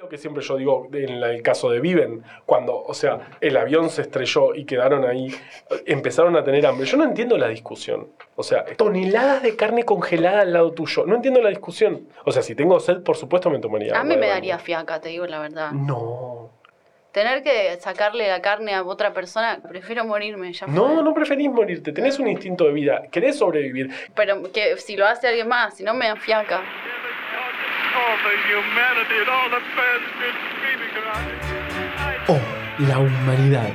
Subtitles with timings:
[0.00, 3.88] Lo que siempre yo digo en el caso de Viven, cuando, o sea, el avión
[3.90, 5.32] se estrelló y quedaron ahí,
[5.86, 6.84] empezaron a tener hambre.
[6.84, 8.08] Yo no entiendo la discusión.
[8.34, 11.06] O sea, toneladas de carne congelada al lado tuyo.
[11.06, 12.08] No entiendo la discusión.
[12.24, 15.10] O sea, si tengo sed, por supuesto me tomaría A mí me daría fiaca, te
[15.10, 15.70] digo la verdad.
[15.70, 16.50] No.
[17.12, 20.74] Tener que sacarle la carne a otra persona, prefiero morirme, ya fue.
[20.74, 21.92] No, no preferís morirte.
[21.92, 23.04] Tenés un instinto de vida.
[23.12, 23.90] Querés sobrevivir.
[24.16, 26.64] Pero que si lo hace alguien más, si no me da fiaca.
[32.28, 32.40] Oh,
[32.78, 33.68] la humanidad.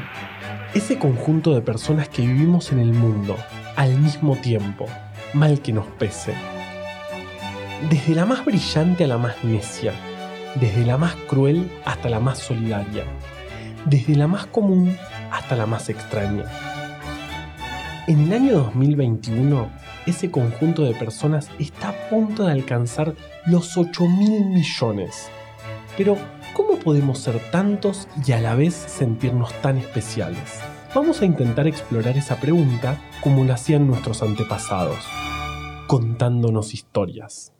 [0.74, 3.38] Ese conjunto de personas que vivimos en el mundo
[3.78, 4.88] al mismo tiempo,
[5.34, 6.34] mal que nos pese.
[7.90, 9.94] Desde la más brillante a la más necia,
[10.56, 13.06] desde la más cruel hasta la más solidaria,
[13.86, 14.98] desde la más común
[15.32, 16.44] hasta la más extraña.
[18.08, 19.70] En el año 2021,
[20.08, 23.14] ese conjunto de personas está a punto de alcanzar
[23.46, 25.30] los 8 mil millones.
[25.98, 26.18] Pero,
[26.54, 30.60] ¿cómo podemos ser tantos y a la vez sentirnos tan especiales?
[30.94, 34.98] Vamos a intentar explorar esa pregunta como lo hacían nuestros antepasados,
[35.88, 37.54] contándonos historias.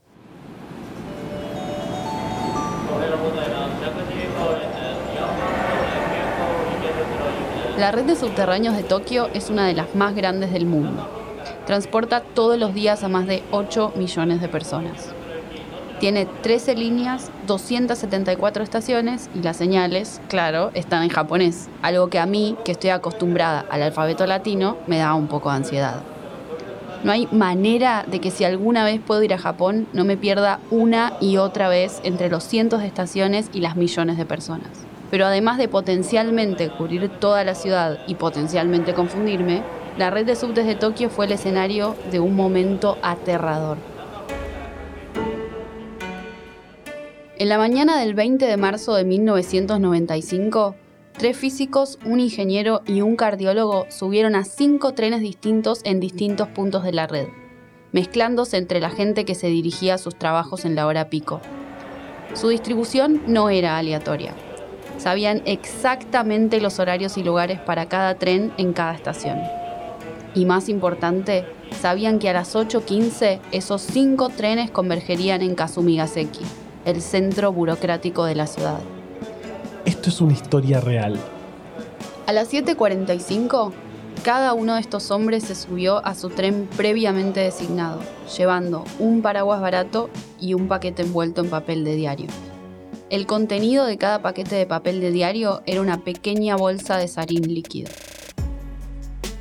[7.78, 11.08] La red de subterráneos de Tokio es una de las más grandes del mundo.
[11.66, 15.14] Transporta todos los días a más de 8 millones de personas.
[16.00, 22.26] Tiene 13 líneas, 274 estaciones y las señales, claro, están en japonés, algo que a
[22.26, 26.02] mí, que estoy acostumbrada al alfabeto latino, me da un poco de ansiedad.
[27.04, 30.62] No hay manera de que si alguna vez puedo ir a Japón no me pierda
[30.72, 34.70] una y otra vez entre los cientos de estaciones y las millones de personas.
[35.12, 39.64] Pero además de potencialmente cubrir toda la ciudad y potencialmente confundirme,
[39.98, 43.78] la red de subtes de Tokio fue el escenario de un momento aterrador.
[47.40, 50.76] En la mañana del 20 de marzo de 1995,
[51.14, 56.84] tres físicos, un ingeniero y un cardiólogo subieron a cinco trenes distintos en distintos puntos
[56.84, 57.28] de la red,
[57.94, 61.40] mezclándose entre la gente que se dirigía a sus trabajos en la hora pico.
[62.34, 64.34] Su distribución no era aleatoria.
[64.98, 69.40] Sabían exactamente los horarios y lugares para cada tren en cada estación.
[70.36, 71.46] Y más importante,
[71.80, 76.44] sabían que a las 8.15 esos cinco trenes convergerían en Kasumigaseki,
[76.90, 78.80] el centro burocrático de la ciudad.
[79.86, 81.18] Esto es una historia real.
[82.28, 83.72] A las 7.45,
[84.24, 88.02] cada uno de estos hombres se subió a su tren previamente designado,
[88.38, 92.28] llevando un paraguas barato y un paquete envuelto en papel de diario.
[93.10, 97.52] El contenido de cada paquete de papel de diario era una pequeña bolsa de sarín
[97.54, 97.90] líquido.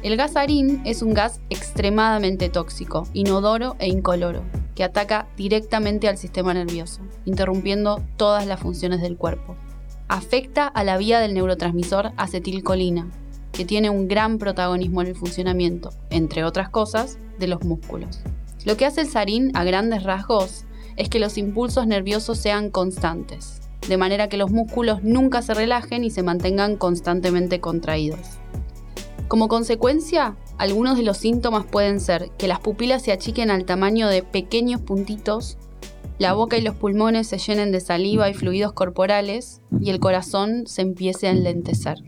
[0.02, 4.44] El gas sarín es un gas extremadamente tóxico, inodoro e incoloro,
[4.78, 9.56] que ataca directamente al sistema nervioso, interrumpiendo todas las funciones del cuerpo.
[10.06, 13.10] Afecta a la vía del neurotransmisor acetilcolina,
[13.50, 18.20] que tiene un gran protagonismo en el funcionamiento, entre otras cosas, de los músculos.
[18.64, 23.60] Lo que hace el sarín a grandes rasgos es que los impulsos nerviosos sean constantes,
[23.88, 28.38] de manera que los músculos nunca se relajen y se mantengan constantemente contraídos.
[29.26, 34.08] Como consecuencia, algunos de los síntomas pueden ser que las pupilas se achiquen al tamaño
[34.08, 35.56] de pequeños puntitos,
[36.18, 40.66] la boca y los pulmones se llenen de saliva y fluidos corporales y el corazón
[40.66, 41.98] se empiece a enlentecer.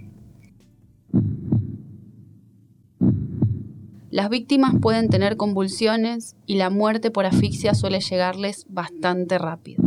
[4.11, 9.85] Las víctimas pueden tener convulsiones y la muerte por asfixia suele llegarles bastante rápido.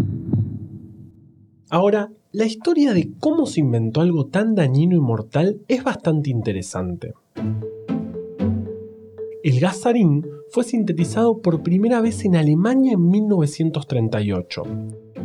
[1.69, 7.13] Ahora, la historia de cómo se inventó algo tan dañino y mortal es bastante interesante.
[9.43, 14.63] El gas sarín fue sintetizado por primera vez en Alemania en 1938,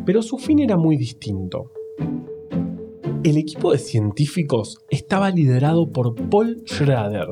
[0.05, 1.71] pero su fin era muy distinto.
[3.23, 7.29] El equipo de científicos estaba liderado por Paul Schrader.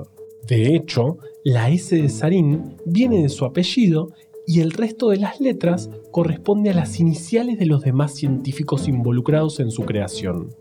[0.47, 4.13] De hecho, la S de sarín viene de su apellido
[4.47, 9.59] y el resto de las letras corresponde a las iniciales de los demás científicos involucrados
[9.59, 10.55] en su creación.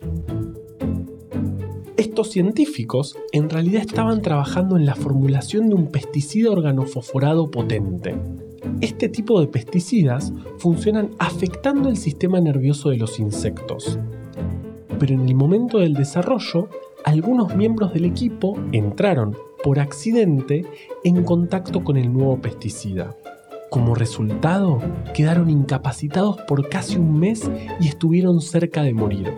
[2.24, 8.16] Científicos en realidad estaban trabajando en la formulación de un pesticida organofosforado potente.
[8.82, 14.00] Este tipo de pesticidas funcionan afectando el sistema nervioso de los insectos.
[14.98, 16.70] Pero en el momento del desarrollo,
[17.04, 20.66] algunos miembros del equipo entraron por accidente
[21.04, 23.16] en contacto con el nuevo pesticida.
[23.70, 24.80] Como resultado,
[25.14, 29.34] quedaron incapacitados por casi un mes y estuvieron cerca de morir.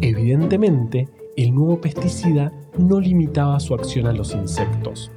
[0.00, 1.08] Evidentemente,
[1.44, 5.12] el nuevo pesticida no limitaba su acción a los insectos.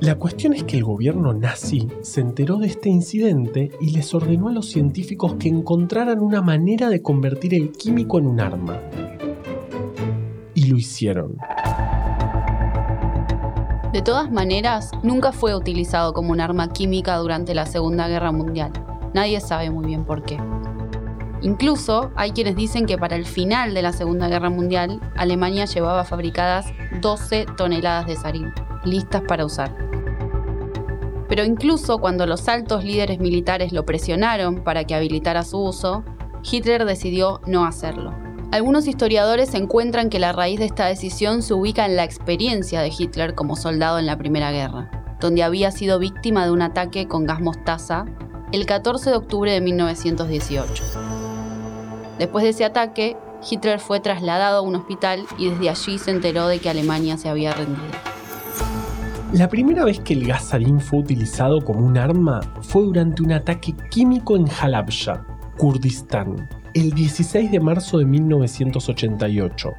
[0.00, 4.48] La cuestión es que el gobierno nazi se enteró de este incidente y les ordenó
[4.48, 8.80] a los científicos que encontraran una manera de convertir el químico en un arma.
[10.54, 11.36] Y lo hicieron.
[13.92, 18.72] De todas maneras, nunca fue utilizado como un arma química durante la Segunda Guerra Mundial.
[19.12, 20.38] Nadie sabe muy bien por qué.
[21.44, 26.04] Incluso hay quienes dicen que para el final de la Segunda Guerra Mundial, Alemania llevaba
[26.04, 28.50] fabricadas 12 toneladas de sarín,
[28.82, 29.76] listas para usar.
[31.28, 36.02] Pero incluso cuando los altos líderes militares lo presionaron para que habilitara su uso,
[36.50, 38.14] Hitler decidió no hacerlo.
[38.50, 42.90] Algunos historiadores encuentran que la raíz de esta decisión se ubica en la experiencia de
[42.98, 47.26] Hitler como soldado en la Primera Guerra, donde había sido víctima de un ataque con
[47.26, 48.06] gas mostaza
[48.52, 51.03] el 14 de octubre de 1918.
[52.18, 53.16] Después de ese ataque,
[53.48, 57.28] Hitler fue trasladado a un hospital y desde allí se enteró de que Alemania se
[57.28, 57.82] había rendido.
[59.32, 63.32] La primera vez que el gas sarín fue utilizado como un arma fue durante un
[63.32, 65.26] ataque químico en Halabja,
[65.58, 69.72] Kurdistán, el 16 de marzo de 1988,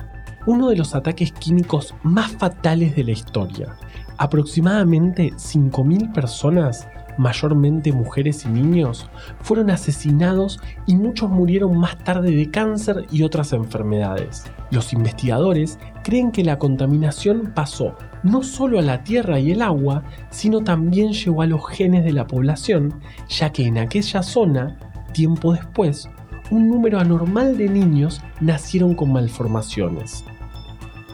[0.45, 3.77] uno de los ataques químicos más fatales de la historia.
[4.17, 9.09] Aproximadamente 5.000 personas, mayormente mujeres y niños,
[9.41, 14.45] fueron asesinados y muchos murieron más tarde de cáncer y otras enfermedades.
[14.71, 20.03] Los investigadores creen que la contaminación pasó no solo a la tierra y el agua,
[20.31, 24.77] sino también llegó a los genes de la población, ya que en aquella zona,
[25.13, 26.09] tiempo después,
[26.49, 30.25] un número anormal de niños nacieron con malformaciones.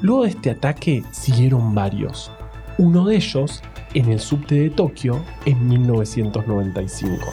[0.01, 2.31] Luego de este ataque siguieron varios,
[2.77, 3.61] uno de ellos
[3.93, 7.25] en el subte de Tokio en 1995.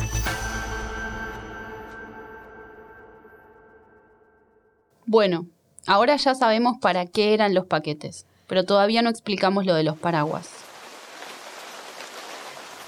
[5.06, 5.46] Bueno,
[5.86, 9.96] ahora ya sabemos para qué eran los paquetes pero todavía no explicamos lo de los
[9.96, 10.48] paraguas.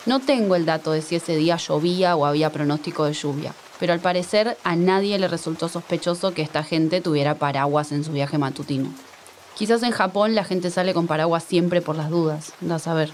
[0.06, 3.92] No tengo el dato de si ese día llovía o había pronóstico de lluvia, pero
[3.92, 8.38] al parecer a nadie le resultó sospechoso que esta gente tuviera paraguas en su viaje
[8.38, 8.88] matutino.
[9.54, 13.12] Quizás en Japón la gente sale con paraguas siempre por las dudas, da a saber.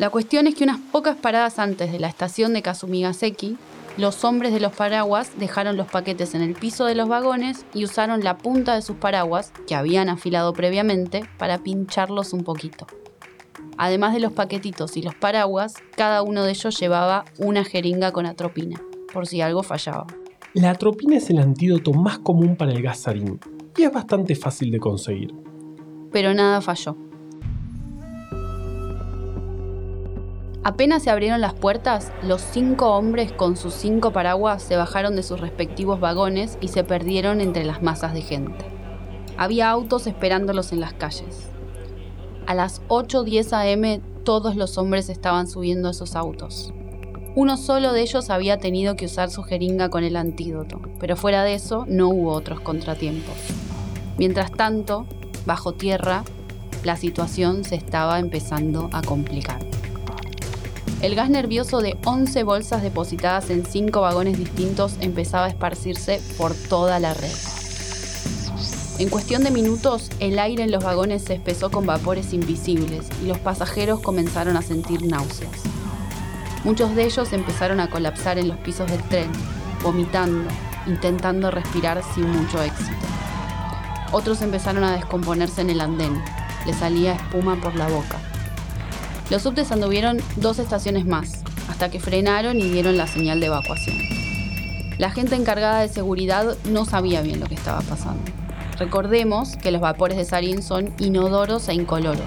[0.00, 3.58] La cuestión es que unas pocas paradas antes de la estación de Kasumigaseki,
[3.98, 7.84] los hombres de los paraguas dejaron los paquetes en el piso de los vagones y
[7.84, 12.86] usaron la punta de sus paraguas, que habían afilado previamente, para pincharlos un poquito.
[13.76, 18.24] Además de los paquetitos y los paraguas, cada uno de ellos llevaba una jeringa con
[18.24, 18.80] atropina,
[19.12, 20.06] por si algo fallaba.
[20.54, 23.38] La atropina es el antídoto más común para el gas sarín
[23.76, 25.34] y es bastante fácil de conseguir.
[26.10, 27.09] Pero nada falló.
[30.62, 35.22] Apenas se abrieron las puertas, los cinco hombres con sus cinco paraguas se bajaron de
[35.22, 38.66] sus respectivos vagones y se perdieron entre las masas de gente.
[39.38, 41.48] Había autos esperándolos en las calles.
[42.46, 46.74] A las 8.10 am todos los hombres estaban subiendo a esos autos.
[47.34, 51.42] Uno solo de ellos había tenido que usar su jeringa con el antídoto, pero fuera
[51.42, 53.36] de eso no hubo otros contratiempos.
[54.18, 55.06] Mientras tanto,
[55.46, 56.22] bajo tierra,
[56.84, 59.60] la situación se estaba empezando a complicar.
[61.02, 66.54] El gas nervioso de 11 bolsas depositadas en 5 vagones distintos empezaba a esparcirse por
[66.54, 67.32] toda la red.
[68.98, 73.28] En cuestión de minutos, el aire en los vagones se espesó con vapores invisibles y
[73.28, 75.62] los pasajeros comenzaron a sentir náuseas.
[76.64, 79.30] Muchos de ellos empezaron a colapsar en los pisos del tren,
[79.82, 80.50] vomitando,
[80.86, 82.92] intentando respirar sin mucho éxito.
[84.12, 86.22] Otros empezaron a descomponerse en el andén,
[86.66, 88.18] les salía espuma por la boca.
[89.30, 93.96] Los subtes anduvieron dos estaciones más, hasta que frenaron y dieron la señal de evacuación.
[94.98, 98.24] La gente encargada de seguridad no sabía bien lo que estaba pasando.
[98.76, 102.26] Recordemos que los vapores de sarín son inodoros e incoloros.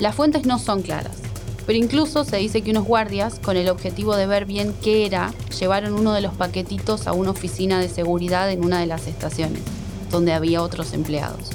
[0.00, 1.18] Las fuentes no son claras,
[1.66, 5.32] pero incluso se dice que unos guardias, con el objetivo de ver bien qué era,
[5.56, 9.62] llevaron uno de los paquetitos a una oficina de seguridad en una de las estaciones,
[10.10, 11.50] donde había otros empleados.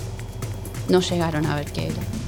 [0.88, 2.21] No llegaron a ver qué era.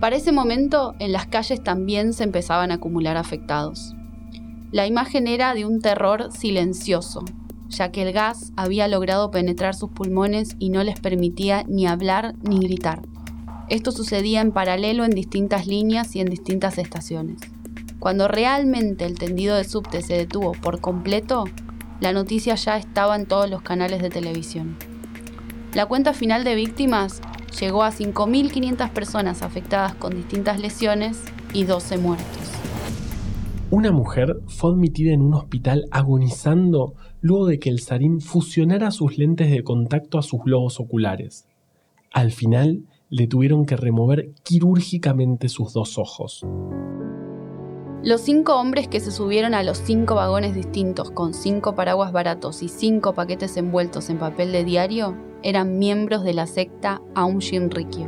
[0.00, 3.96] Para ese momento, en las calles también se empezaban a acumular afectados.
[4.70, 7.24] La imagen era de un terror silencioso,
[7.68, 12.34] ya que el gas había logrado penetrar sus pulmones y no les permitía ni hablar
[12.42, 13.02] ni gritar.
[13.68, 17.40] Esto sucedía en paralelo en distintas líneas y en distintas estaciones.
[17.98, 21.44] Cuando realmente el tendido de subte se detuvo por completo,
[22.00, 24.76] la noticia ya estaba en todos los canales de televisión.
[25.74, 27.20] La cuenta final de víctimas
[27.60, 32.48] llegó a 5.500 personas afectadas con distintas lesiones y 12 muertos.
[33.70, 39.18] Una mujer fue admitida en un hospital agonizando luego de que el sarín fusionara sus
[39.18, 41.46] lentes de contacto a sus globos oculares.
[42.12, 46.46] Al final, le tuvieron que remover quirúrgicamente sus dos ojos.
[48.04, 52.62] Los cinco hombres que se subieron a los cinco vagones distintos con cinco paraguas baratos
[52.62, 58.06] y cinco paquetes envueltos en papel de diario eran miembros de la secta Aum Shinrikyo.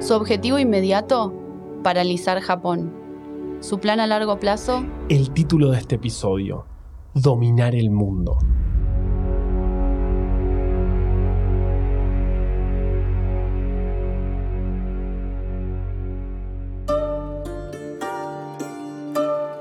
[0.00, 1.32] Su objetivo inmediato,
[1.82, 2.92] paralizar Japón.
[3.60, 6.66] Su plan a largo plazo, El título de este episodio,
[7.14, 8.36] Dominar el mundo.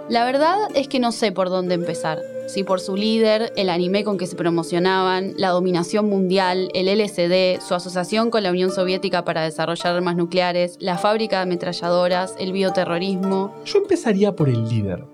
[0.09, 2.19] La verdad es que no sé por dónde empezar.
[2.47, 7.65] Si por su líder, el anime con que se promocionaban, la dominación mundial, el LSD,
[7.65, 12.51] su asociación con la Unión Soviética para desarrollar armas nucleares, la fábrica de ametralladoras, el
[12.51, 13.55] bioterrorismo.
[13.63, 15.05] Yo empezaría por el líder,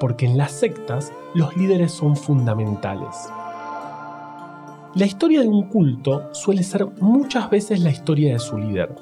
[0.00, 3.14] porque en las sectas los líderes son fundamentales.
[4.96, 8.96] La historia de un culto suele ser muchas veces la historia de su líder.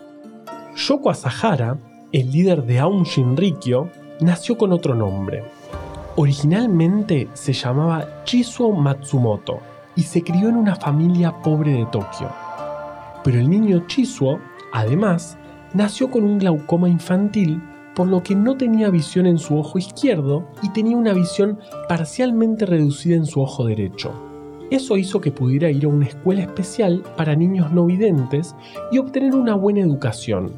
[0.76, 1.78] Yoko Asahara,
[2.12, 3.88] el líder de Aum Shinrikyo,
[4.22, 5.44] nació con otro nombre.
[6.16, 9.60] Originalmente se llamaba Chizuo Matsumoto
[9.96, 12.28] y se crió en una familia pobre de Tokio.
[13.24, 14.38] Pero el niño Chizuo,
[14.72, 15.38] además,
[15.74, 17.62] nació con un glaucoma infantil,
[17.94, 22.66] por lo que no tenía visión en su ojo izquierdo y tenía una visión parcialmente
[22.66, 24.12] reducida en su ojo derecho.
[24.70, 28.54] Eso hizo que pudiera ir a una escuela especial para niños no videntes
[28.90, 30.52] y obtener una buena educación,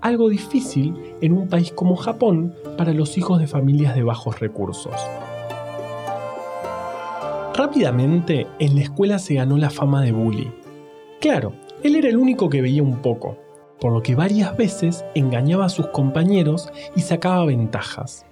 [0.00, 4.94] algo difícil en un país como Japón para los hijos de familias de bajos recursos.
[7.54, 10.52] Rápidamente, en la escuela se ganó la fama de bully.
[11.20, 13.38] Claro, él era el único que veía un poco,
[13.80, 18.26] por lo que varias veces engañaba a sus compañeros y sacaba ventajas.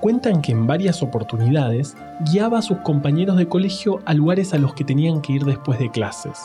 [0.00, 1.96] Cuentan que en varias oportunidades
[2.30, 5.78] guiaba a sus compañeros de colegio a lugares a los que tenían que ir después
[5.78, 6.40] de clases.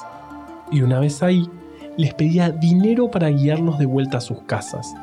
[0.72, 1.50] Y una vez ahí,
[1.98, 4.94] les pedía dinero para guiarlos de vuelta a sus casas.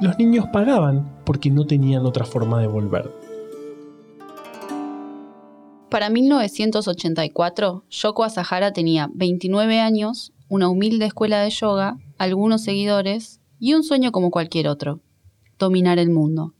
[0.00, 3.12] Los niños pagaban porque no tenían otra forma de volver.
[5.90, 13.74] Para 1984, Yoko Asahara tenía 29 años, una humilde escuela de yoga, algunos seguidores y
[13.74, 15.00] un sueño como cualquier otro,
[15.58, 16.54] dominar el mundo.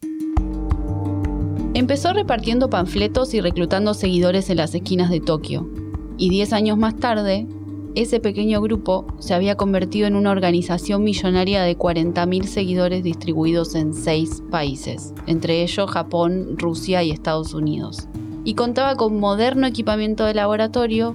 [1.74, 5.68] Empezó repartiendo panfletos y reclutando seguidores en las esquinas de Tokio,
[6.16, 7.46] y 10 años más tarde,
[7.94, 13.94] ese pequeño grupo se había convertido en una organización millonaria de 40.000 seguidores distribuidos en
[13.94, 18.08] seis países, entre ellos Japón, Rusia y Estados Unidos.
[18.44, 21.14] Y contaba con moderno equipamiento de laboratorio,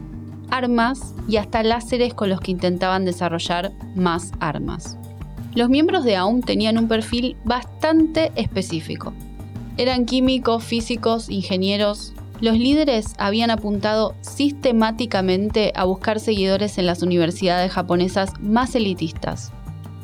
[0.50, 4.98] armas y hasta láseres con los que intentaban desarrollar más armas.
[5.56, 9.14] Los miembros de AUM tenían un perfil bastante específico.
[9.78, 17.72] Eran químicos, físicos, ingenieros, los líderes habían apuntado sistemáticamente a buscar seguidores en las universidades
[17.72, 19.54] japonesas más elitistas,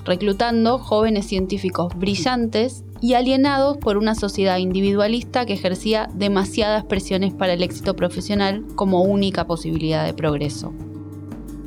[0.06, 7.52] reclutando jóvenes científicos brillantes y alienados por una sociedad individualista que ejercía demasiadas presiones para
[7.52, 10.74] el éxito profesional como única posibilidad de progreso.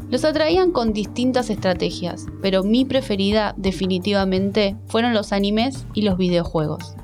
[0.08, 6.94] Los atraían con distintas estrategias, pero mi preferida definitivamente fueron los animes y los videojuegos.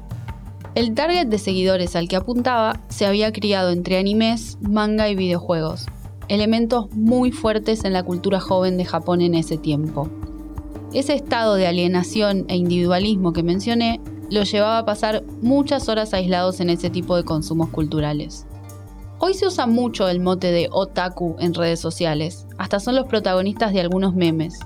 [0.74, 5.86] El target de seguidores al que apuntaba se había criado entre animes, manga y videojuegos,
[6.28, 10.08] elementos muy fuertes en la cultura joven de Japón en ese tiempo.
[10.92, 16.60] Ese estado de alienación e individualismo que mencioné lo llevaba a pasar muchas horas aislados
[16.60, 18.46] en ese tipo de consumos culturales.
[19.18, 23.72] Hoy se usa mucho el mote de otaku en redes sociales, hasta son los protagonistas
[23.72, 24.60] de algunos memes,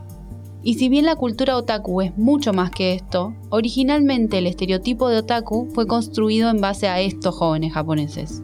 [0.62, 5.18] y si bien la cultura otaku es mucho más que esto, originalmente el estereotipo de
[5.18, 8.42] otaku fue construido en base a estos jóvenes japoneses.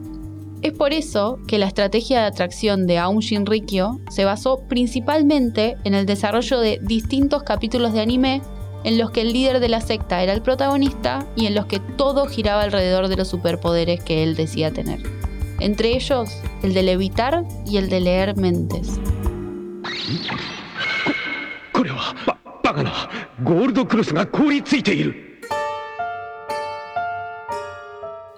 [0.61, 5.95] Es por eso que la estrategia de atracción de Aum Shinrikyo se basó principalmente en
[5.95, 8.43] el desarrollo de distintos capítulos de anime
[8.83, 11.79] en los que el líder de la secta era el protagonista y en los que
[11.79, 15.01] todo giraba alrededor de los superpoderes que él decía tener.
[15.61, 16.31] Entre ellos,
[16.63, 19.01] el de levitar y el de leer mentes.
[21.78, 22.92] これはババカな
[23.44, 25.34] ゴールドクロスが凍りついている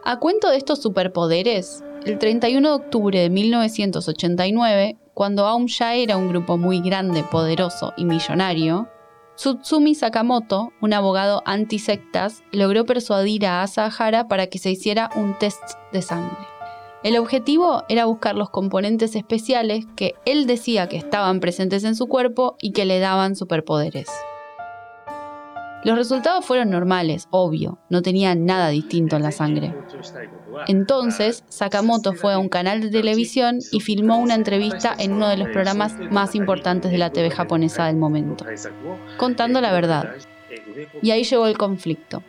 [0.08, 6.16] A cuento de estos superpoderes, el 31 de octubre de 1989, cuando Aum ya era
[6.16, 8.88] un grupo muy grande, poderoso y millonario,
[9.36, 15.64] Tsutsumi Sakamoto, un abogado antisectas, logró persuadir a Asahara para que se hiciera un test
[15.92, 16.49] de sangre.
[17.03, 22.09] El objetivo era buscar los componentes especiales que él decía que estaban presentes en su
[22.09, 24.07] cuerpo y que le daban superpoderes.
[25.83, 29.75] Los resultados fueron normales, obvio, no tenía nada distinto en la sangre.
[30.69, 35.39] Entonces, Sakamoto fue a un canal de televisión y filmó una entrevista en uno de
[35.39, 38.45] los programas más importantes de la TV japonesa del momento,
[39.17, 40.17] contando la verdad.
[41.01, 42.23] Y ahí llegó el conflicto.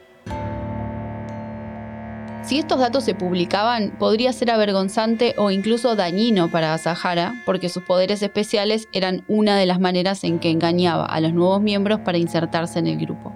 [2.44, 7.84] Si estos datos se publicaban, podría ser avergonzante o incluso dañino para Asahara, porque sus
[7.84, 12.18] poderes especiales eran una de las maneras en que engañaba a los nuevos miembros para
[12.18, 13.32] insertarse en el grupo.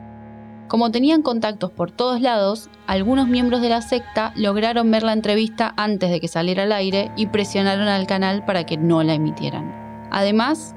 [0.68, 5.74] Como tenían contactos por todos lados, algunos miembros de la secta lograron ver la entrevista
[5.78, 10.08] antes de que saliera al aire y presionaron al canal para que no la emitieran.
[10.12, 10.76] Además,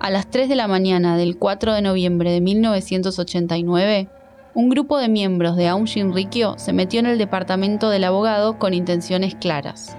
[0.00, 4.08] a las 3 de la mañana del 4 de noviembre de 1989,
[4.56, 8.72] un grupo de miembros de Aum Shinrikyo se metió en el departamento del abogado con
[8.72, 9.94] intenciones claras.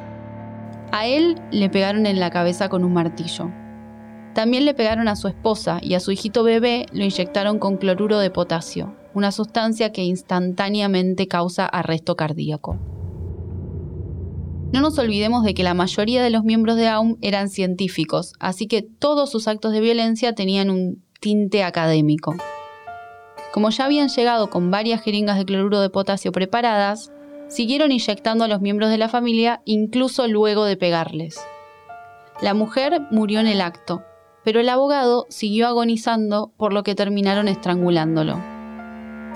[0.92, 3.52] A él le pegaron en la cabeza con un martillo.
[4.34, 8.18] También le pegaron a su esposa y a su hijito bebé lo inyectaron con cloruro
[8.18, 12.80] de potasio, una sustancia que instantáneamente causa arresto cardíaco.
[14.74, 18.66] No nos olvidemos de que la mayoría de los miembros de AUM eran científicos, así
[18.66, 22.34] que todos sus actos de violencia tenían un tinte académico.
[23.58, 27.12] Como ya habían llegado con varias jeringas de cloruro de potasio preparadas,
[27.48, 31.44] siguieron inyectando a los miembros de la familia incluso luego de pegarles.
[32.40, 34.04] La mujer murió en el acto,
[34.44, 38.40] pero el abogado siguió agonizando por lo que terminaron estrangulándolo.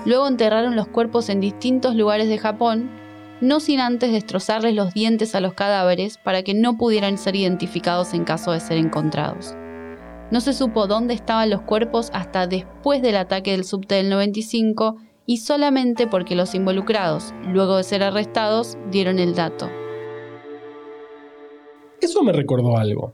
[0.06, 2.92] Luego enterraron los cuerpos en distintos lugares de Japón,
[3.40, 8.14] no sin antes destrozarles los dientes a los cadáveres para que no pudieran ser identificados
[8.14, 9.56] en caso de ser encontrados.
[10.32, 14.96] No se supo dónde estaban los cuerpos hasta después del ataque del subte del 95
[15.26, 19.68] y solamente porque los involucrados, luego de ser arrestados, dieron el dato.
[22.00, 23.12] Eso me recordó algo.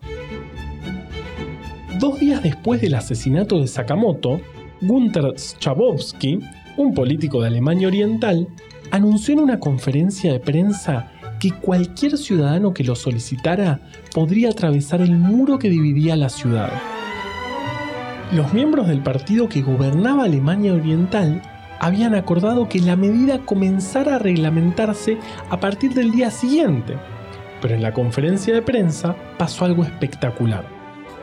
[1.99, 4.41] Dos días después del asesinato de Sakamoto,
[4.81, 6.39] Gunther Schabowski,
[6.77, 8.47] un político de Alemania Oriental,
[8.93, 11.11] anunció en una conferencia de prensa
[11.41, 13.81] que cualquier ciudadano que lo solicitara
[14.15, 16.71] podría atravesar el muro que dividía la ciudad.
[18.32, 21.40] Los miembros del partido que gobernaba Alemania Oriental
[21.80, 25.16] habían acordado que la medida comenzara a reglamentarse
[25.49, 26.99] a partir del día siguiente,
[27.62, 30.66] pero en la conferencia de prensa pasó algo espectacular.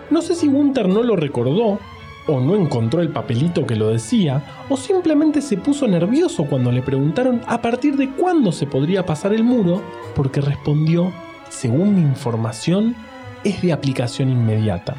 [0.09, 1.77] No sé si Gunther no lo recordó,
[2.25, 6.81] o no encontró el papelito que lo decía, o simplemente se puso nervioso cuando le
[6.81, 9.83] preguntaron a partir de cuándo se podría pasar el muro,
[10.15, 11.13] porque respondió,
[11.49, 12.95] según mi información,
[13.43, 14.95] es de aplicación inmediata.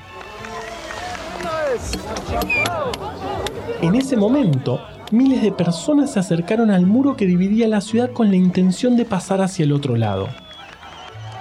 [3.83, 4.81] En ese momento,
[5.12, 9.05] miles de personas se acercaron al muro que dividía la ciudad con la intención de
[9.05, 10.29] pasar hacia el otro lado.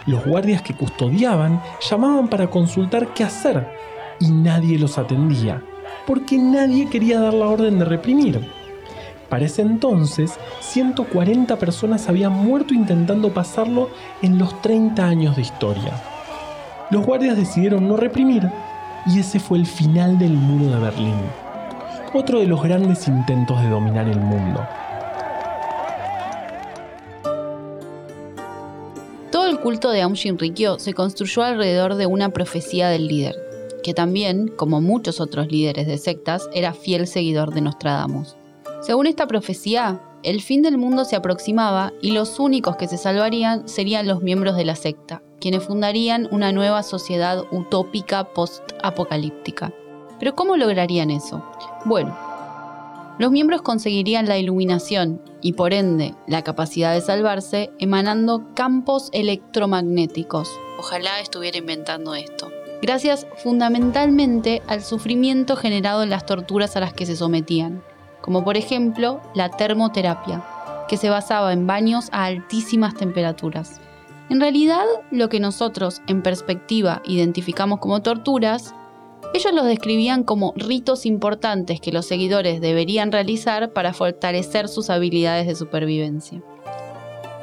[0.06, 3.68] Los guardias que custodiaban llamaban para consultar qué hacer
[4.20, 5.64] y nadie los atendía,
[6.06, 8.40] porque nadie quería dar la orden de reprimir.
[9.30, 13.90] Para ese entonces, 140 personas habían muerto intentando pasarlo
[14.22, 15.94] en los 30 años de historia.
[16.92, 18.52] Los guardias decidieron no reprimir
[19.08, 21.20] y ese fue el final del muro de Berlín,
[22.14, 24.66] otro de los grandes intentos de dominar el mundo.
[29.32, 33.36] Todo el culto de Aum Shinrikyo se construyó alrededor de una profecía del líder,
[33.84, 38.38] que también, como muchos otros líderes de sectas, era fiel seguidor de Nostradamus.
[38.82, 43.68] Según esta profecía, el fin del mundo se aproximaba y los únicos que se salvarían
[43.68, 49.72] serían los miembros de la secta, quienes fundarían una nueva sociedad utópica post-apocalíptica.
[50.18, 51.46] Pero ¿cómo lograrían eso?
[51.86, 52.18] Bueno,
[53.20, 60.50] los miembros conseguirían la iluminación y por ende la capacidad de salvarse emanando campos electromagnéticos.
[60.80, 62.52] Ojalá estuviera inventando esto.
[62.82, 67.84] Gracias fundamentalmente al sufrimiento generado en las torturas a las que se sometían,
[68.20, 70.44] como por ejemplo la termoterapia,
[70.90, 73.80] que se basaba en baños a altísimas temperaturas.
[74.28, 78.74] En realidad, lo que nosotros en perspectiva identificamos como torturas,
[79.36, 85.46] ellos los describían como ritos importantes que los seguidores deberían realizar para fortalecer sus habilidades
[85.46, 86.42] de supervivencia.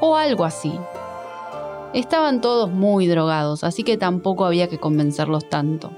[0.00, 0.72] O algo así.
[1.94, 5.92] Estaban todos muy drogados, así que tampoco había que convencerlos tanto.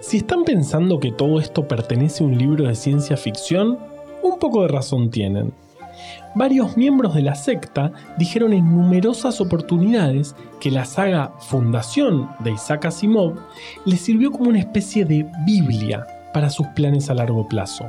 [0.00, 3.78] Si están pensando que todo esto pertenece a un libro de ciencia ficción,
[4.22, 5.52] un poco de razón tienen
[6.36, 12.84] varios miembros de la secta dijeron en numerosas oportunidades que la saga Fundación de Isaac
[12.84, 13.34] Asimov
[13.86, 17.86] les sirvió como una especie de Biblia para sus planes a largo plazo.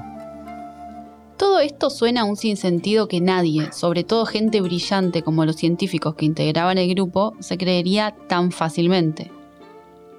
[1.35, 6.15] Todo esto suena a un sinsentido que nadie, sobre todo gente brillante como los científicos
[6.15, 9.29] que integraban el grupo, se creería tan fácilmente.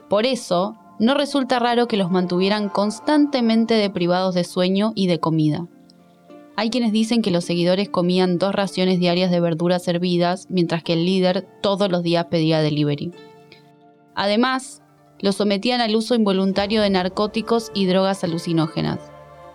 [0.08, 5.66] Por eso, no resulta raro que los mantuvieran constantemente deprivados de sueño y de comida
[6.58, 10.94] hay quienes dicen que los seguidores comían dos raciones diarias de verduras hervidas, mientras que
[10.94, 13.12] el líder todos los días pedía delivery.
[14.16, 14.82] Además,
[15.20, 18.98] los sometían al uso involuntario de narcóticos y drogas alucinógenas,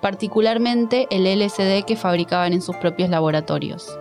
[0.02, 4.00] particularmente el LSD que fabricaban en sus propios laboratorios.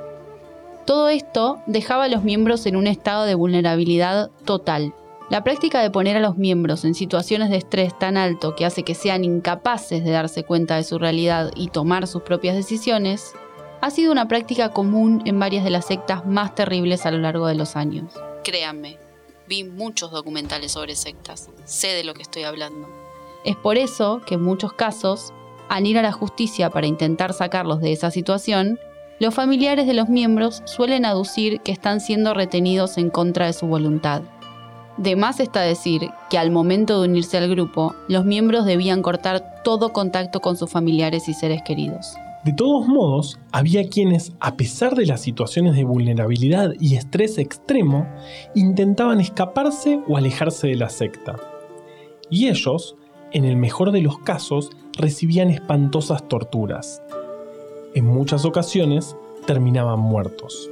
[0.86, 4.94] Todo esto dejaba a los miembros en un estado de vulnerabilidad total.
[5.32, 8.82] La práctica de poner a los miembros en situaciones de estrés tan alto que hace
[8.82, 13.32] que sean incapaces de darse cuenta de su realidad y tomar sus propias decisiones,
[13.80, 17.46] ha sido una práctica común en varias de las sectas más terribles a lo largo
[17.46, 18.12] de los años.
[18.44, 18.98] Créanme,
[19.48, 22.86] vi muchos documentales sobre sectas, sé de lo que estoy hablando.
[23.46, 25.32] Es por eso que en muchos casos,
[25.70, 28.78] al ir a la justicia para intentar sacarlos de esa situación,
[29.18, 33.66] los familiares de los miembros suelen aducir que están siendo retenidos en contra de su
[33.66, 34.20] voluntad.
[34.98, 39.62] De más está decir que al momento de unirse al grupo, los miembros debían cortar
[39.64, 42.14] todo contacto con sus familiares y seres queridos.
[42.44, 48.06] De todos modos, había quienes, a pesar de las situaciones de vulnerabilidad y estrés extremo,
[48.54, 51.36] intentaban escaparse o alejarse de la secta.
[52.28, 52.96] Y ellos,
[53.30, 57.00] en el mejor de los casos, recibían espantosas torturas.
[57.94, 60.71] En muchas ocasiones, terminaban muertos.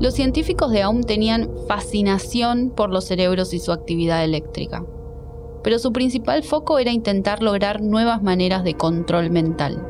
[0.00, 4.82] Los científicos de Aum tenían fascinación por los cerebros y su actividad eléctrica,
[5.62, 9.86] pero su principal foco era intentar lograr nuevas maneras de control mental.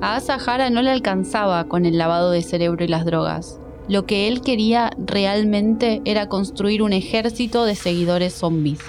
[0.00, 3.60] A Asahara no le alcanzaba con el lavado de cerebro y las drogas.
[3.88, 8.80] Lo que él quería realmente era construir un ejército de seguidores zombies.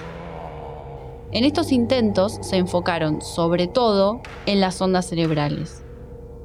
[1.34, 5.84] En estos intentos se enfocaron sobre todo en las ondas cerebrales.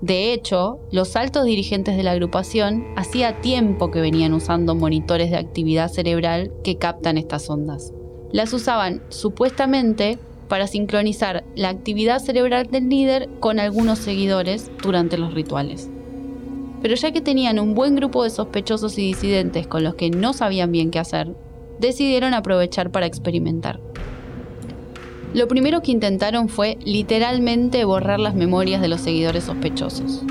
[0.02, 5.36] De hecho, los altos dirigentes de la agrupación hacía tiempo que venían usando monitores de
[5.36, 7.92] actividad cerebral que captan estas ondas.
[8.32, 15.34] Las usaban supuestamente para sincronizar la actividad cerebral del líder con algunos seguidores durante los
[15.34, 15.88] rituales.
[16.82, 20.32] Pero ya que tenían un buen grupo de sospechosos y disidentes con los que no
[20.32, 21.32] sabían bien qué hacer,
[21.78, 23.80] decidieron aprovechar para experimentar.
[25.34, 30.22] Lo primero que intentaron fue literalmente borrar las memorias de los seguidores sospechosos.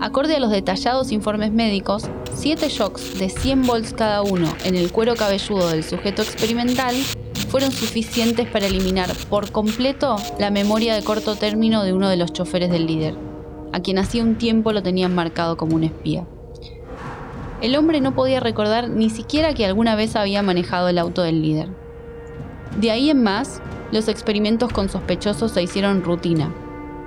[0.00, 4.92] Acorde a los detallados informes médicos, 7 shocks de 100 volts cada uno en el
[4.92, 6.94] cuero cabelludo del sujeto experimental
[7.48, 12.32] fueron suficientes para eliminar por completo la memoria de corto término de uno de los
[12.32, 13.16] choferes del líder,
[13.72, 16.24] a quien hacía un tiempo lo tenían marcado como un espía.
[17.60, 21.42] El hombre no podía recordar ni siquiera que alguna vez había manejado el auto del
[21.42, 21.70] líder.
[22.78, 26.52] De ahí en más, los experimentos con sospechosos se hicieron rutina,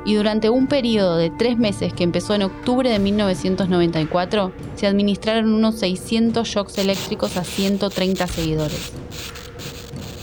[0.06, 5.54] y durante un periodo de tres meses que empezó en octubre de 1994, se administraron
[5.54, 8.94] unos 600 shocks eléctricos a 130 seguidores.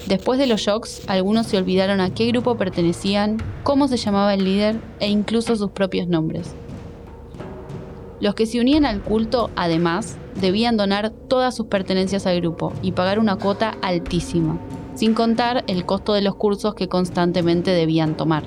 [0.06, 4.44] Después de los shocks, algunos se olvidaron a qué grupo pertenecían, cómo se llamaba el
[4.44, 6.54] líder e incluso sus propios nombres.
[8.20, 12.92] Los que se unían al culto, además, debían donar todas sus pertenencias al grupo y
[12.92, 14.58] pagar una cuota altísima,
[14.96, 18.44] sin contar el costo de los cursos que constantemente debían tomar.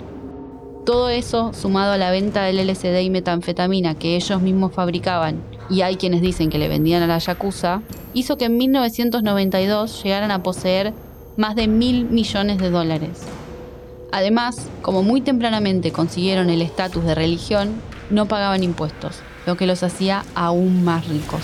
[0.85, 5.81] Todo eso, sumado a la venta del LSD y metanfetamina que ellos mismos fabricaban, y
[5.81, 7.83] hay quienes dicen que le vendían a la Yakuza,
[8.13, 10.93] hizo que en 1992 llegaran a poseer
[11.37, 13.21] más de mil millones de dólares.
[14.11, 17.75] Además, como muy tempranamente consiguieron el estatus de religión,
[18.09, 21.41] no pagaban impuestos, lo que los hacía aún más ricos.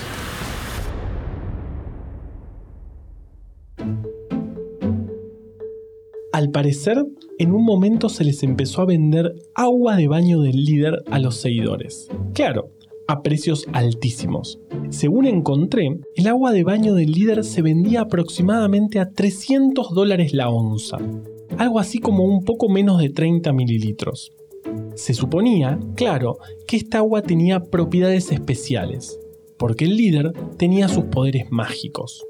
[6.36, 7.02] Al parecer,
[7.38, 11.38] en un momento se les empezó a vender agua de baño del líder a los
[11.38, 12.10] seguidores.
[12.34, 12.72] Claro,
[13.08, 14.60] a precios altísimos.
[14.90, 20.50] Según encontré, el agua de baño del líder se vendía aproximadamente a 300 dólares la
[20.50, 20.98] onza,
[21.58, 24.34] algo así como un poco menos de 30 mililitros.
[24.96, 29.18] Se suponía, claro, que esta agua tenía propiedades especiales,
[29.58, 32.26] porque el líder tenía sus poderes mágicos.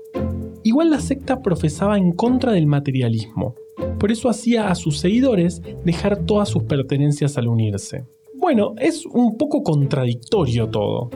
[0.62, 3.56] Igual la secta profesaba en contra del materialismo,
[3.99, 8.05] por eso hacía a sus seguidores dejar todas sus pertenencias al unirse.
[8.34, 11.10] Bueno, es un poco contradictorio todo,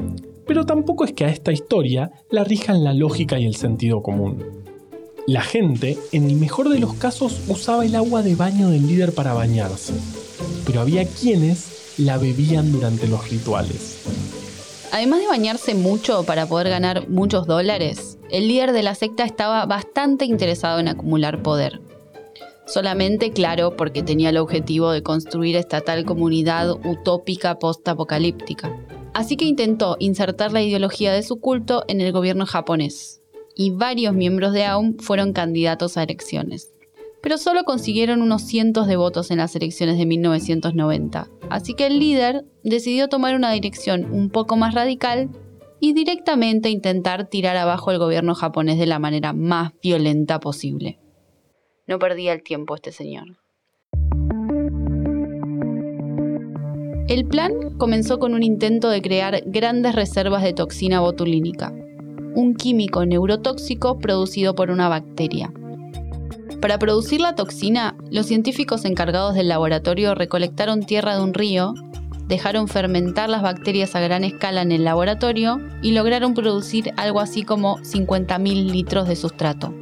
[0.47, 4.43] pero tampoco es que a esta historia la rijan la lógica y el sentido común.
[5.27, 9.13] La gente, en el mejor de los casos, usaba el agua de baño del líder
[9.13, 9.93] para bañarse,
[10.65, 13.99] pero había quienes la bebían durante los rituales.
[14.91, 19.65] Además de bañarse mucho para poder ganar muchos dólares, el líder de la secta estaba
[19.67, 21.79] bastante interesado en acumular poder
[22.71, 28.75] solamente, claro, porque tenía el objetivo de construir esta tal comunidad utópica post-apocalíptica.
[29.13, 33.21] Así que intentó insertar la ideología de su culto en el gobierno japonés,
[33.55, 36.73] y varios miembros de AUM fueron candidatos a elecciones.
[37.21, 41.29] pero solo consiguieron unos cientos de votos en las elecciones de 1990.
[41.49, 45.29] Así que el líder decidió tomar una dirección un poco más radical
[45.79, 50.99] y directamente intentar tirar abajo el gobierno japonés de la manera más violenta posible.
[51.89, 53.37] No perdía el tiempo este señor.
[57.07, 61.73] El plan comenzó con un intento de crear grandes reservas de toxina botulínica,
[62.35, 65.51] un químico neurotóxico producido por una bacteria.
[66.61, 71.73] Para producir la toxina, los científicos encargados del laboratorio recolectaron tierra de un río,
[72.27, 77.41] dejaron fermentar las bacterias a gran escala en el laboratorio y lograron producir algo así
[77.41, 79.73] como 50.000 litros de sustrato.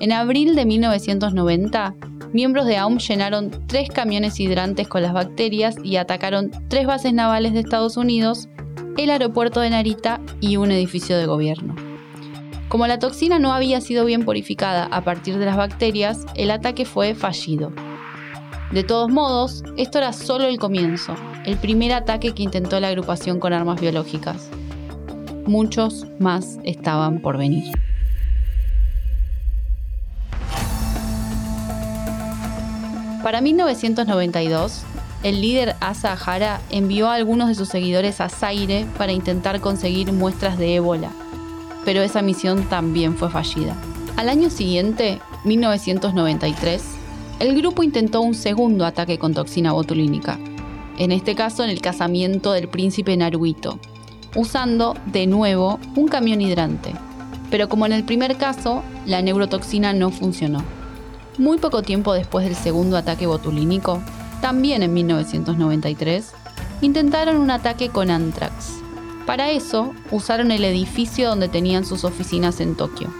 [0.00, 1.96] En abril de 1990,
[2.32, 7.52] miembros de AUM llenaron tres camiones hidrantes con las bacterias y atacaron tres bases navales
[7.52, 8.48] de Estados Unidos,
[8.96, 11.74] el aeropuerto de Narita y un edificio de gobierno.
[12.68, 16.84] Como la toxina no había sido bien purificada a partir de las bacterias, el ataque
[16.84, 17.72] fue fallido.
[18.70, 23.40] De todos modos, esto era solo el comienzo, el primer ataque que intentó la agrupación
[23.40, 24.48] con armas biológicas.
[25.46, 27.72] Muchos más estaban por venir.
[33.28, 34.84] Para 1992,
[35.22, 40.14] el líder Asa Ahara envió a algunos de sus seguidores a Zaire para intentar conseguir
[40.14, 41.10] muestras de ébola,
[41.84, 43.76] pero esa misión también fue fallida.
[44.16, 46.82] Al año siguiente, 1993,
[47.40, 50.38] el grupo intentó un segundo ataque con toxina botulínica,
[50.96, 53.78] en este caso en el casamiento del príncipe Naruhito,
[54.36, 56.94] usando de nuevo un camión hidrante.
[57.50, 60.77] Pero como en el primer caso, la neurotoxina no funcionó.
[61.38, 64.02] Muy poco tiempo después del segundo ataque botulínico,
[64.40, 66.32] también en 1993,
[66.82, 68.78] intentaron un ataque con anthrax,
[69.28, 73.12] para eso, usaron el edificio donde tenían sus oficinas en Tokio.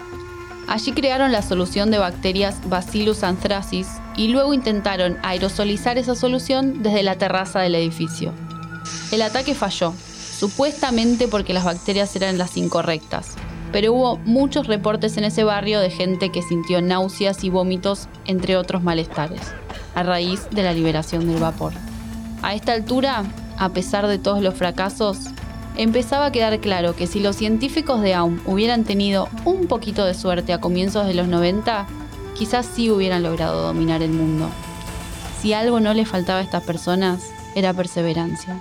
[0.67, 7.03] Allí crearon la solución de bacterias Bacillus anthracis y luego intentaron aerosolizar esa solución desde
[7.03, 8.33] la terraza del edificio.
[9.13, 9.93] El ataque falló,
[10.39, 13.35] supuestamente porque las bacterias eran las incorrectas,
[13.73, 18.57] pero hubo muchos reportes en ese barrio de gente que sintió náuseas y vómitos, entre
[18.57, 19.41] otros malestares,
[19.95, 21.73] a raíz de la liberación del vapor.
[22.43, 23.25] A esta altura,
[23.59, 25.19] a pesar de todos los fracasos,
[25.77, 30.15] empezaba a quedar claro que si los científicos de AUM hubieran tenido un poquito de
[30.15, 31.87] suerte a comienzos de los 90,
[32.37, 34.49] quizás sí hubieran logrado dominar el mundo.
[35.41, 37.21] Si algo no le faltaba a estas personas,
[37.55, 38.61] era perseverancia.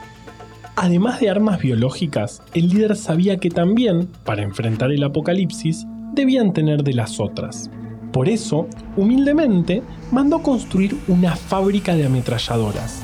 [0.79, 6.83] Además de armas biológicas, el líder sabía que también, para enfrentar el apocalipsis, debían tener
[6.83, 7.71] de las otras.
[8.13, 13.01] Por eso, humildemente, mandó construir una fábrica de ametralladoras.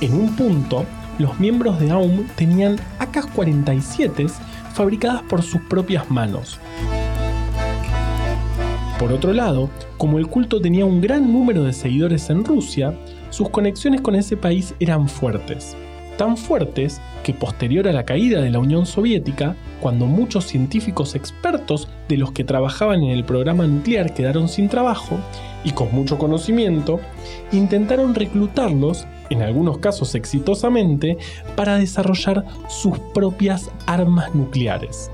[0.00, 0.84] En un punto,
[1.18, 4.28] los miembros de AUM tenían AK-47
[4.72, 6.60] fabricadas por sus propias manos.
[9.00, 12.94] Por otro lado, como el culto tenía un gran número de seguidores en Rusia,
[13.30, 15.76] sus conexiones con ese país eran fuertes.
[16.18, 21.88] Tan fuertes que posterior a la caída de la Unión Soviética, cuando muchos científicos expertos
[22.08, 25.16] de los que trabajaban en el programa nuclear quedaron sin trabajo,
[25.62, 26.98] y con mucho conocimiento,
[27.52, 31.18] intentaron reclutarlos en algunos casos exitosamente,
[31.54, 35.12] para desarrollar sus propias armas nucleares.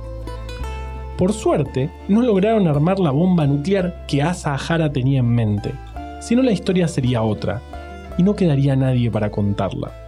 [1.18, 5.74] Por suerte, no lograron armar la bomba nuclear que Asa Ahara tenía en mente,
[6.20, 7.60] sino la historia sería otra,
[8.16, 10.03] y no quedaría nadie para contarla.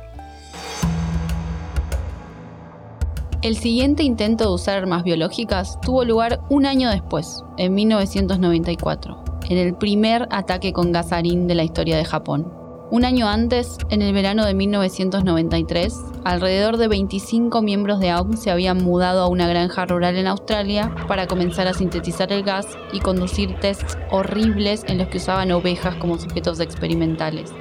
[3.46, 9.58] El siguiente intento de usar armas biológicas tuvo lugar un año después, en 1994, en
[9.58, 12.52] el primer ataque con gasarín de la historia de Japón.
[12.90, 18.50] Un año antes, en el verano de 1993, alrededor de 25 miembros de AUM se
[18.50, 22.98] habían mudado a una granja rural en Australia para comenzar a sintetizar el gas y
[22.98, 27.52] conducir tests horribles en los que usaban ovejas como sujetos experimentales.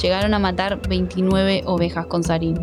[0.00, 2.58] Llegaron a matar 29 ovejas con sarín.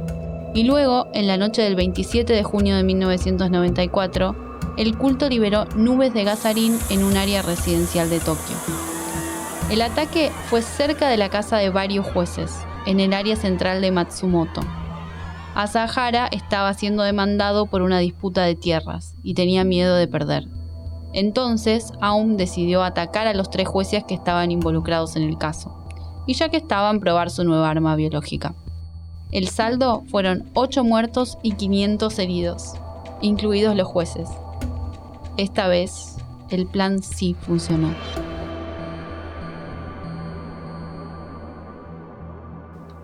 [0.55, 4.35] Y luego, en la noche del 27 de junio de 1994,
[4.77, 8.55] el culto liberó nubes de gasarín en un área residencial de Tokio.
[9.69, 13.91] El ataque fue cerca de la casa de varios jueces, en el área central de
[13.91, 14.61] Matsumoto.
[15.55, 20.47] Asahara estaba siendo demandado por una disputa de tierras y tenía miedo de perder.
[21.11, 25.85] Entonces, Aum decidió atacar a los tres jueces que estaban involucrados en el caso,
[26.25, 28.55] y ya que estaban probar su nueva arma biológica.
[29.31, 32.73] El saldo fueron 8 muertos y 500 heridos,
[33.21, 34.29] incluidos los jueces.
[35.37, 36.17] Esta vez,
[36.49, 37.89] el plan sí funcionó.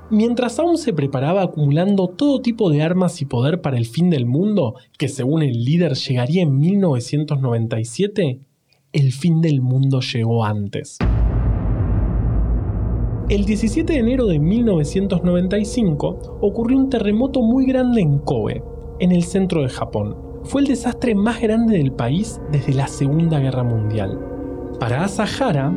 [0.10, 4.26] Mientras aún se preparaba acumulando todo tipo de armas y poder para el fin del
[4.26, 8.40] mundo, que según el líder llegaría en 1997,
[8.92, 10.98] el fin del mundo llegó antes.
[13.32, 18.62] El 17 de enero de 1995 ocurrió un terremoto muy grande en Kobe,
[19.00, 20.18] en el centro de Japón.
[20.44, 24.20] Fue el desastre más grande del país desde la Segunda Guerra Mundial.
[24.82, 25.74] Para Asahara,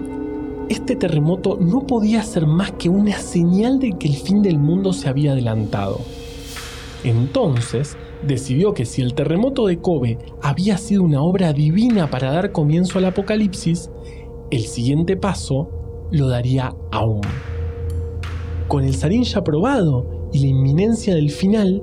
[0.68, 4.92] este terremoto no podía ser más que una señal de que el fin del mundo
[4.92, 6.00] se había adelantado.
[7.04, 12.50] Entonces, decidió que si el terremoto de Kobe había sido una obra divina para dar
[12.50, 13.92] comienzo al apocalipsis,
[14.50, 15.83] el siguiente paso
[16.14, 17.22] lo daría aún.
[18.68, 21.83] Con el sarín ya probado y la inminencia del final,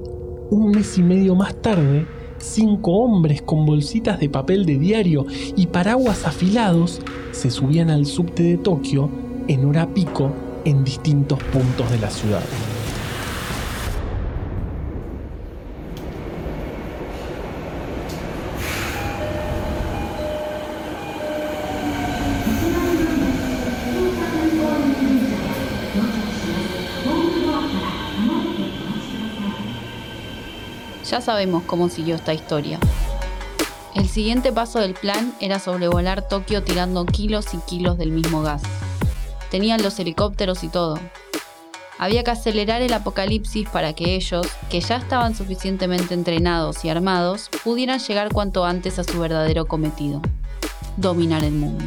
[0.49, 5.67] un mes y medio más tarde, cinco hombres con bolsitas de papel de diario y
[5.67, 9.09] paraguas afilados se subían al subte de Tokio
[9.47, 10.31] en hora pico
[10.65, 12.41] en distintos puntos de la ciudad.
[31.11, 32.79] Ya sabemos cómo siguió esta historia.
[33.93, 38.61] El siguiente paso del plan era sobrevolar Tokio tirando kilos y kilos del mismo gas.
[39.49, 40.97] Tenían los helicópteros y todo.
[41.97, 47.49] Había que acelerar el apocalipsis para que ellos, que ya estaban suficientemente entrenados y armados,
[47.61, 50.21] pudieran llegar cuanto antes a su verdadero cometido,
[50.95, 51.83] dominar el mundo.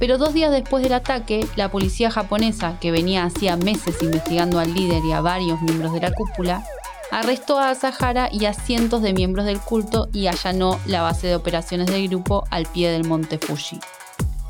[0.00, 4.74] Pero dos días después del ataque, la policía japonesa, que venía hacía meses investigando al
[4.74, 6.64] líder y a varios miembros de la cúpula,
[7.12, 11.36] arrestó a Sahara y a cientos de miembros del culto y allanó la base de
[11.36, 13.78] operaciones del grupo al pie del monte Fuji.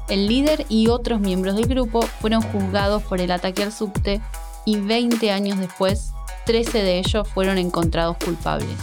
[0.09, 4.21] El líder y otros miembros del grupo fueron juzgados por el ataque al subte
[4.65, 6.13] y 20 años después,
[6.47, 8.79] 13 de ellos fueron encontrados culpables.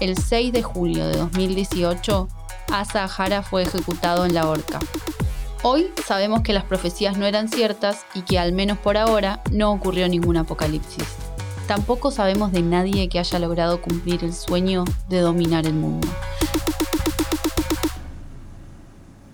[0.00, 2.28] El 6 de julio de 2018,
[2.72, 4.78] Asahara fue ejecutado en la horca.
[5.62, 9.70] Hoy sabemos que las profecías no eran ciertas y que al menos por ahora no
[9.70, 11.23] ocurrió ningún apocalipsis.
[11.66, 16.06] Tampoco sabemos de nadie que haya logrado cumplir el sueño de dominar el mundo.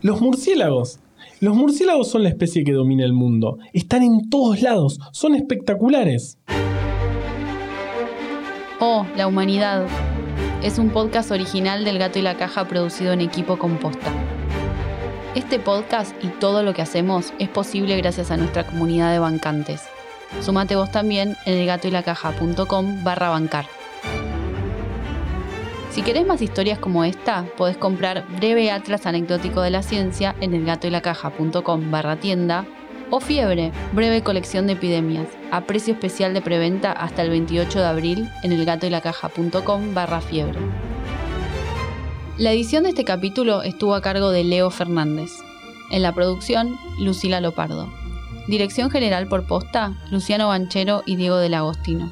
[0.01, 1.01] Los murciélagos.
[1.41, 3.59] Los murciélagos son la especie que domina el mundo.
[3.73, 5.01] Están en todos lados.
[5.11, 6.39] Son espectaculares.
[8.79, 9.87] Oh, la humanidad.
[10.63, 14.13] Es un podcast original del Gato y la Caja producido en equipo composta.
[15.35, 19.83] Este podcast y todo lo que hacemos es posible gracias a nuestra comunidad de bancantes.
[20.41, 23.67] Sumate vos también en elgatoylacaja.com barra bancar.
[25.91, 30.55] Si querés más historias como esta, podés comprar Breve Atlas Anecdótico de la Ciencia en
[30.55, 32.65] elgatoylacaja.com barra tienda
[33.11, 37.85] o Fiebre, breve colección de epidemias, a precio especial de preventa hasta el 28 de
[37.85, 40.61] abril en elgatoylacaja.com barra fiebre.
[42.39, 45.33] La edición de este capítulo estuvo a cargo de Leo Fernández.
[45.91, 48.00] En la producción, Lucila Lopardo.
[48.49, 52.11] Dirección general por posta, Luciano Banchero y Diego del Agostino.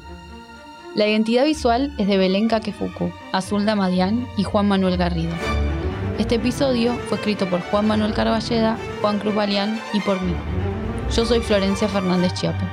[0.95, 5.33] La identidad visual es de Belén Kakefuku, Azul Damadian y Juan Manuel Garrido.
[6.17, 10.33] Este episodio fue escrito por Juan Manuel Carballeda, Juan Cruz Balián y por mí.
[11.15, 12.65] Yo soy Florencia Fernández Chiape.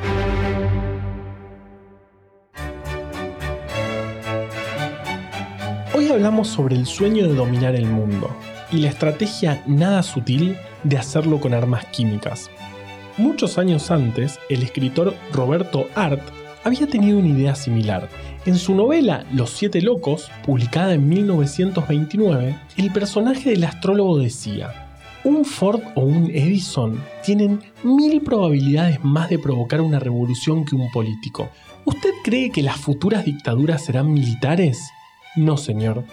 [5.94, 8.28] Hoy hablamos sobre el sueño de dominar el mundo
[8.70, 12.50] y la estrategia nada sutil de hacerlo con armas químicas.
[13.18, 16.20] Muchos años antes, el escritor Roberto Art
[16.64, 18.10] había tenido una idea similar.
[18.44, 24.86] En su novela Los Siete Locos, publicada en 1929, el personaje del astrólogo decía,
[25.24, 30.90] un Ford o un Edison tienen mil probabilidades más de provocar una revolución que un
[30.90, 31.48] político.
[31.86, 34.90] ¿Usted cree que las futuras dictaduras serán militares?
[35.36, 36.04] No, señor.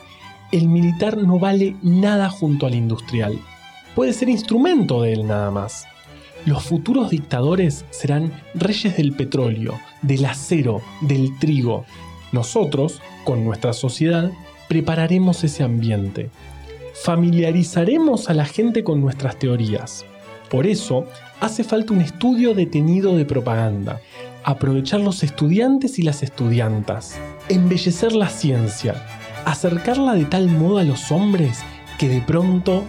[0.53, 3.37] El militar no vale nada junto al industrial.
[3.93, 5.85] Puede ser instrumento de él nada más.
[6.45, 11.85] Los futuros dictadores serán reyes del petróleo, del acero, del trigo.
[12.33, 14.29] Nosotros, con nuestra sociedad,
[14.67, 16.31] prepararemos ese ambiente.
[17.01, 20.05] Familiarizaremos a la gente con nuestras teorías.
[20.49, 21.05] Por eso,
[21.39, 24.01] hace falta un estudio detenido de propaganda.
[24.43, 27.17] Aprovechar los estudiantes y las estudiantas.
[27.47, 29.01] Embellecer la ciencia.
[29.45, 31.59] Acercarla de tal modo a los hombres
[31.97, 32.83] que de pronto...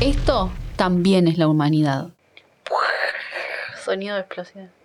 [0.00, 2.08] Esto también es la humanidad.
[3.84, 4.75] Sonido de explosión.